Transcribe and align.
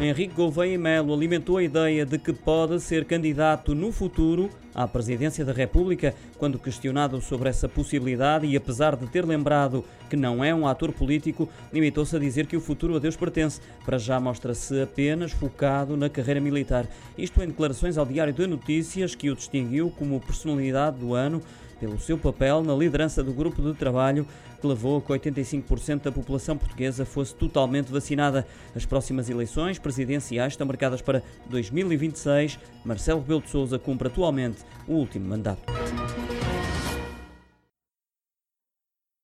Henrique 0.00 0.34
Gouveia 0.34 0.76
Melo 0.76 1.14
alimentou 1.14 1.56
a 1.56 1.62
ideia 1.62 2.04
de 2.04 2.18
que 2.18 2.32
pode 2.32 2.80
ser 2.80 3.04
candidato 3.04 3.76
no 3.76 3.92
futuro 3.92 4.50
à 4.74 4.88
presidência 4.88 5.44
da 5.44 5.52
República, 5.52 6.12
quando 6.36 6.58
questionado 6.58 7.20
sobre 7.20 7.48
essa 7.48 7.68
possibilidade 7.68 8.44
e 8.44 8.56
apesar 8.56 8.96
de 8.96 9.06
ter 9.06 9.24
lembrado 9.24 9.84
que 10.10 10.16
não 10.16 10.42
é 10.42 10.52
um 10.52 10.66
ator 10.66 10.92
político, 10.92 11.48
limitou-se 11.72 12.14
a 12.14 12.18
dizer 12.18 12.46
que 12.46 12.56
o 12.56 12.60
futuro 12.60 12.96
a 12.96 12.98
Deus 12.98 13.14
pertence. 13.14 13.60
Para 13.84 13.96
já 13.96 14.18
mostra-se 14.18 14.82
apenas 14.82 15.30
focado 15.30 15.96
na 15.96 16.08
carreira 16.08 16.40
militar. 16.40 16.88
Isto 17.16 17.40
em 17.40 17.46
declarações 17.46 17.96
ao 17.96 18.04
Diário 18.04 18.32
de 18.32 18.48
Notícias, 18.48 19.14
que 19.14 19.30
o 19.30 19.36
distinguiu 19.36 19.90
como 19.96 20.20
personalidade 20.20 20.98
do 20.98 21.14
ano 21.14 21.40
pelo 21.74 21.98
seu 21.98 22.16
papel 22.18 22.62
na 22.62 22.74
liderança 22.74 23.22
do 23.22 23.32
grupo 23.32 23.60
de 23.62 23.74
trabalho 23.74 24.26
que 24.60 24.66
levou 24.66 24.96
a 24.96 25.02
que 25.02 25.30
85% 25.30 26.02
da 26.02 26.12
população 26.12 26.56
portuguesa 26.56 27.04
fosse 27.04 27.34
totalmente 27.34 27.92
vacinada. 27.92 28.46
As 28.74 28.86
próximas 28.86 29.28
eleições 29.28 29.78
presidenciais 29.78 30.54
estão 30.54 30.66
marcadas 30.66 31.02
para 31.02 31.22
2026. 31.50 32.58
Marcelo 32.84 33.20
Rebelo 33.20 33.42
de 33.42 33.50
Sousa 33.50 33.78
cumpre 33.78 34.08
atualmente 34.08 34.64
o 34.88 34.94
último 34.94 35.28
mandato. 35.28 35.62